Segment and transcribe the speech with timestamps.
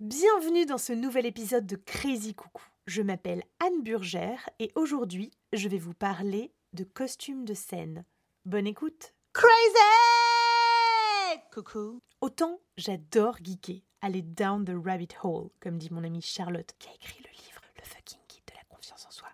[0.00, 2.62] Bienvenue dans ce nouvel épisode de Crazy Coucou.
[2.86, 8.04] Je m'appelle Anne Burgère et aujourd'hui, je vais vous parler de costumes de scène.
[8.44, 9.14] Bonne écoute.
[9.32, 9.48] Crazy
[11.50, 12.02] Coucou.
[12.20, 16.94] Autant j'adore geeker, aller down the rabbit hole, comme dit mon amie Charlotte qui a
[16.94, 19.28] écrit le livre Le fucking guide de la confiance en soi.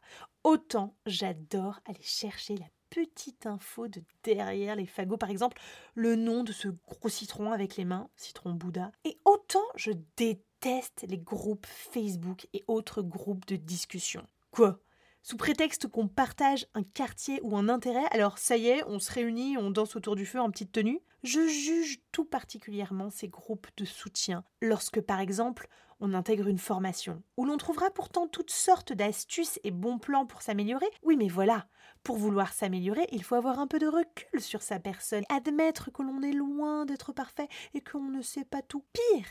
[0.45, 5.61] Autant j'adore aller chercher la petite info de derrière les fagots, par exemple
[5.95, 8.93] le nom de ce gros citron avec les mains, citron Bouddha.
[9.05, 14.25] Et autant je déteste teste les groupes Facebook et autres groupes de discussion.
[14.53, 14.79] Quoi?
[15.25, 19.11] Sous prétexte qu'on partage un quartier ou un intérêt, alors ça y est, on se
[19.11, 21.01] réunit, on danse autour du feu en petite tenue?
[21.25, 25.67] Je juge tout particulièrement ces groupes de soutien lorsque, par exemple,
[26.03, 30.43] on intègre une formation, où l'on trouvera pourtant toutes sortes d'astuces et bons plans pour
[30.43, 30.91] s'améliorer.
[31.05, 31.69] Oui, mais voilà,
[32.03, 36.03] pour vouloir s'améliorer, il faut avoir un peu de recul sur sa personne, admettre que
[36.03, 38.85] l'on est loin d'être parfait et qu'on ne sait pas tout.
[38.93, 39.27] Pire,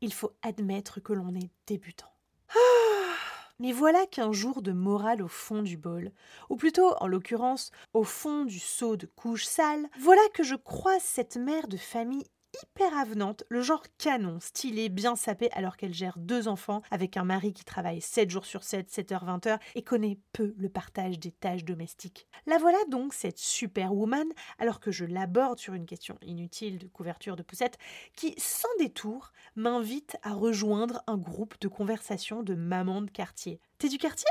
[0.00, 2.10] il faut admettre que l'on est débutant.
[2.48, 3.14] Ah
[3.58, 6.10] Mais voilà qu'un jour de morale au fond du bol,
[6.48, 11.02] ou plutôt, en l'occurrence, au fond du seau de couche sale, voilà que je croise
[11.02, 12.24] cette mère de famille
[12.62, 17.24] hyper avenante, le genre canon, stylé, bien sapé alors qu'elle gère deux enfants avec un
[17.24, 21.32] mari qui travaille 7 jours sur 7, 7h, 20h et connaît peu le partage des
[21.32, 22.26] tâches domestiques.
[22.46, 27.36] La voilà donc cette superwoman alors que je l'aborde sur une question inutile de couverture
[27.36, 27.78] de poussette
[28.16, 33.60] qui, sans détour, m'invite à rejoindre un groupe de conversation de mamans de quartier.
[33.78, 34.30] T'es du quartier?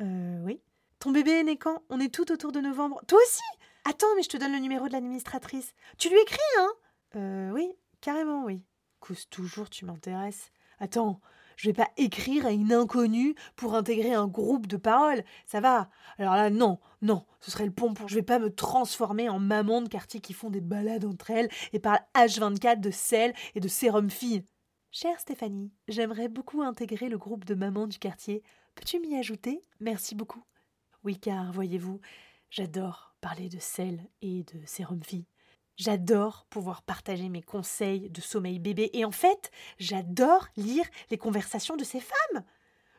[0.00, 0.60] Euh oui.
[0.98, 1.82] Ton bébé est né quand?
[1.90, 3.02] On est tout autour de novembre.
[3.06, 3.42] Toi aussi?
[3.84, 5.74] Attends, mais je te donne le numéro de l'administratrice.
[5.98, 6.70] Tu lui écris, hein?
[7.16, 8.64] Euh, oui, carrément, oui.
[9.00, 10.50] Cause toujours, tu m'intéresses.
[10.78, 11.20] Attends,
[11.56, 15.24] je vais pas écrire à une inconnue pour intégrer un groupe de paroles.
[15.46, 15.90] Ça va.
[16.18, 18.06] Alors là, non, non, ce serait le pompon.
[18.06, 21.48] Je vais pas me transformer en maman de quartier qui font des balades entre elles
[21.72, 24.44] et parlent H24 de sel et de sérum fille.
[24.90, 28.42] Chère Stéphanie, j'aimerais beaucoup intégrer le groupe de mamans du quartier.
[28.74, 29.64] Peux-tu m'y ajouter?
[29.80, 30.44] Merci beaucoup.
[31.02, 32.00] Oui, car, voyez-vous,
[32.48, 35.26] j'adore parler de sel et de sérum fille.
[35.76, 41.76] J'adore pouvoir partager mes conseils de sommeil bébé et en fait, j'adore lire les conversations
[41.76, 42.44] de ces femmes.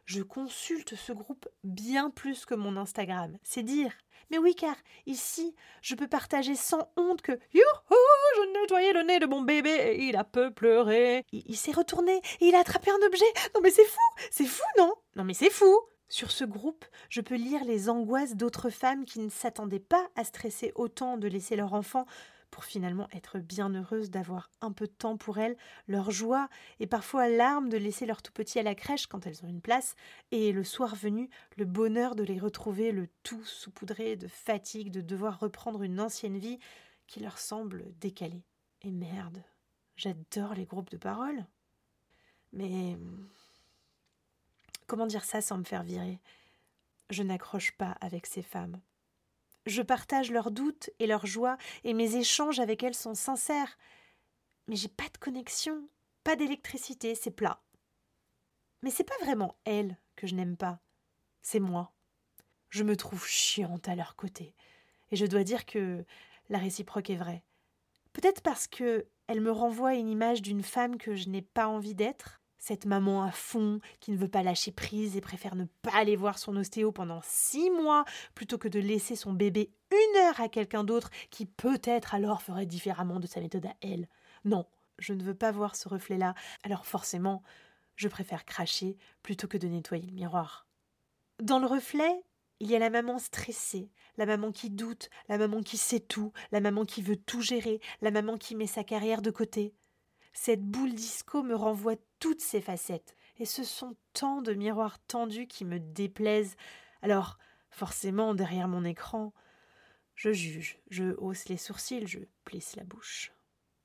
[0.05, 3.91] Je consulte ce groupe bien plus que mon Instagram, c'est dire.
[4.29, 4.75] Mais oui, car
[5.05, 7.95] ici, je peux partager sans honte que Youhou,
[8.35, 11.25] je nettoyais le nez de mon bébé et il a peu pleuré.
[11.31, 13.25] Il, s'est retourné et il a attrapé un objet.
[13.55, 13.99] Non mais c'est fou,
[14.31, 14.93] c'est fou, non?
[15.15, 15.79] Non mais c'est fou.
[16.07, 20.23] Sur ce groupe, je peux lire les angoisses d'autres femmes qui ne s'attendaient pas à
[20.23, 22.05] stresser autant de laisser leur enfant
[22.51, 25.57] pour finalement être bien heureuses d'avoir un peu de temps pour elles,
[25.87, 29.43] leur joie et parfois larmes de laisser leur tout petit à la crèche quand elles
[29.43, 29.95] ont une place,
[30.31, 35.01] et le soir venu, le bonheur de les retrouver, le tout saupoudré de fatigue, de
[35.01, 36.59] devoir reprendre une ancienne vie
[37.07, 38.43] qui leur semble décalée.
[38.81, 39.43] Et merde,
[39.95, 41.45] j'adore les groupes de parole.
[42.53, 42.97] Mais
[44.87, 46.19] comment dire ça sans me faire virer?
[47.09, 48.79] Je n'accroche pas avec ces femmes.
[49.65, 53.77] Je partage leurs doutes et leurs joies, et mes échanges avec elles sont sincères.
[54.67, 55.89] Mais j'ai pas de connexion,
[56.23, 57.61] pas d'électricité, c'est plat.
[58.81, 60.79] Mais c'est pas vraiment elles que je n'aime pas,
[61.41, 61.91] c'est moi.
[62.69, 64.53] Je me trouve chiante à leur côté,
[65.11, 66.05] et je dois dire que
[66.49, 67.43] la réciproque est vraie.
[68.13, 71.95] Peut-être parce que elle me renvoie une image d'une femme que je n'ai pas envie
[71.95, 75.93] d'être, cette maman à fond qui ne veut pas lâcher prise et préfère ne pas
[75.93, 80.41] aller voir son ostéo pendant six mois plutôt que de laisser son bébé une heure
[80.41, 84.07] à quelqu'un d'autre qui peut-être alors ferait différemment de sa méthode à elle.
[84.45, 84.65] Non,
[84.97, 86.33] je ne veux pas voir ce reflet-là,
[86.63, 87.43] alors forcément,
[87.97, 90.65] je préfère cracher plutôt que de nettoyer le miroir.
[91.43, 92.23] Dans le reflet,
[92.59, 96.33] il y a la maman stressée, la maman qui doute, la maman qui sait tout,
[96.51, 99.75] la maman qui veut tout gérer, la maman qui met sa carrière de côté.
[100.37, 105.47] Cette boule disco me renvoie toutes ces facettes, et ce sont tant de miroirs tendus
[105.47, 106.57] qui me déplaisent.
[107.01, 107.39] Alors,
[107.71, 109.33] forcément, derrière mon écran,
[110.13, 113.31] je juge, je hausse les sourcils, je plisse la bouche.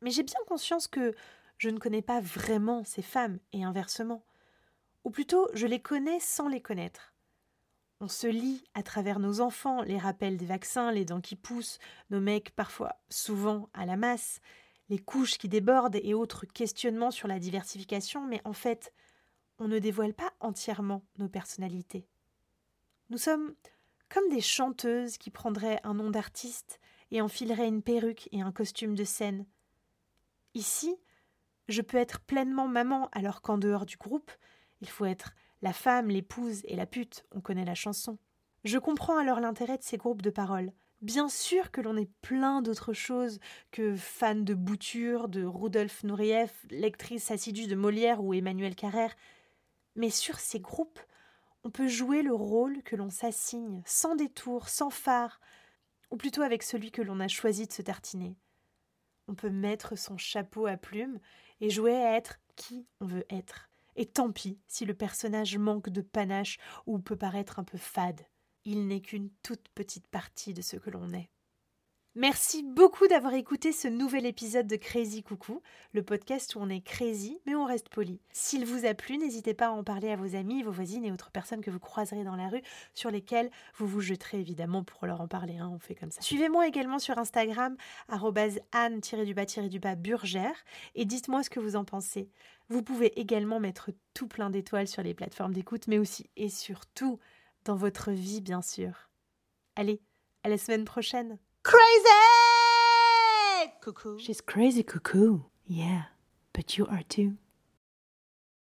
[0.03, 1.15] Mais j'ai bien conscience que
[1.57, 4.25] je ne connais pas vraiment ces femmes, et inversement.
[5.05, 7.15] Ou plutôt, je les connais sans les connaître.
[8.01, 11.79] On se lit à travers nos enfants, les rappels des vaccins, les dents qui poussent,
[12.11, 14.41] nos mecs parfois, souvent à la masse,
[14.91, 18.93] les couches qui débordent et autres questionnements sur la diversification, mais en fait,
[19.59, 22.07] on ne dévoile pas entièrement nos personnalités.
[23.09, 23.55] Nous sommes
[24.09, 26.81] comme des chanteuses qui prendraient un nom d'artiste
[27.13, 29.47] et enfileraient une perruque et un costume de scène.
[30.55, 30.97] Ici,
[31.69, 34.33] je peux être pleinement maman alors qu'en dehors du groupe,
[34.81, 38.19] il faut être la femme, l'épouse et la pute, on connaît la chanson.
[38.65, 42.61] Je comprends alors l'intérêt de ces groupes de parole, Bien sûr que l'on est plein
[42.61, 48.75] d'autres choses que fan de Bouture, de Rudolf Nureyev, lectrice assidue de Molière ou Emmanuel
[48.75, 49.17] Carrère,
[49.97, 51.01] mais sur ces groupes,
[51.65, 55.41] on peut jouer le rôle que l'on s'assigne, sans détour, sans phare,
[56.11, 58.37] ou plutôt avec celui que l'on a choisi de se tartiner.
[59.27, 61.19] On peut mettre son chapeau à plumes
[61.61, 63.71] et jouer à être qui on veut être.
[63.97, 68.21] Et tant pis si le personnage manque de panache ou peut paraître un peu fade.
[68.65, 71.31] Il n'est qu'une toute petite partie de ce que l'on est.
[72.17, 75.63] Merci beaucoup d'avoir écouté ce nouvel épisode de Crazy Coucou,
[75.93, 78.21] le podcast où on est crazy mais on reste poli.
[78.33, 81.13] S'il vous a plu, n'hésitez pas à en parler à vos amis, vos voisines et
[81.13, 82.63] autres personnes que vous croiserez dans la rue,
[82.95, 86.21] sur lesquelles vous vous jeterez évidemment pour leur en parler, hein, on fait comme ça.
[86.21, 87.77] Suivez-moi également sur Instagram,
[88.09, 90.65] anne-du-bas-du-bas burgère,
[90.97, 92.29] et dites-moi ce que vous en pensez.
[92.71, 97.21] Vous pouvez également mettre tout plein d'étoiles sur les plateformes d'écoute, mais aussi et surtout
[97.65, 99.11] dans votre vie, bien sûr.
[99.77, 100.01] Allez,
[100.43, 101.39] à la semaine prochaine!
[101.63, 101.81] Crazy!
[103.83, 104.19] Cuckoo.
[104.19, 105.45] She's crazy cuckoo.
[105.67, 106.05] Yeah,
[106.53, 107.37] but you are too.